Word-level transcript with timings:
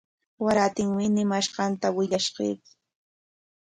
Warantinmi 0.43 1.03
ñimanqanta 1.15 1.87
willashqayki. 1.95 2.71